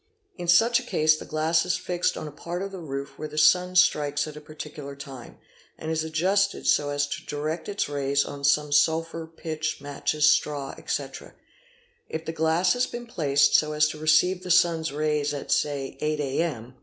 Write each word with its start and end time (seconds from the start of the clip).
In 0.35 0.47
such 0.47 0.79
a 0.79 0.83
case 0.83 1.15
the 1.15 1.25
glass 1.27 1.63
is 1.63 1.77
fixed 1.77 2.17
on 2.17 2.27
a 2.27 2.31
part 2.31 2.63
of 2.63 2.71
the 2.71 2.79
roof 2.79 3.19
where 3.19 3.27
the 3.27 3.37
sun 3.37 3.75
strikes 3.75 4.25
at 4.27 4.35
a 4.35 4.41
particular 4.41 4.95
time, 4.95 5.37
and 5.77 5.91
is 5.91 6.03
adjusted 6.03 6.65
so 6.65 6.89
as 6.89 7.05
to 7.05 7.25
direct 7.27 7.69
its 7.69 7.87
rays 7.87 8.25
on 8.25 8.43
some 8.43 8.71
sulphur, 8.71 9.27
pitch, 9.27 9.79
matches, 9.79 10.27
straw, 10.27 10.73
etc. 10.75 11.35
If 12.09 12.25
the 12.25 12.33
glass 12.33 12.73
has 12.73 12.87
been 12.87 13.05
placed 13.05 13.53
so 13.53 13.73
as 13.73 13.87
to 13.89 13.99
receive 13.99 14.41
the 14.41 14.49
sun's 14.49 14.91
rays 14.91 15.35
at 15.35 15.51
say 15.51 15.95
8 16.01 16.19
a.m. 16.19 16.73